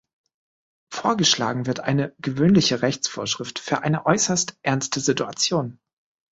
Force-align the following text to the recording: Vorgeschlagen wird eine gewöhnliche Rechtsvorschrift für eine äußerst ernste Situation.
Vorgeschlagen 0.91 1.67
wird 1.67 1.81
eine 1.81 2.15
gewöhnliche 2.17 2.81
Rechtsvorschrift 2.81 3.59
für 3.59 3.83
eine 3.83 4.03
äußerst 4.07 4.57
ernste 4.63 4.99
Situation. 4.99 5.79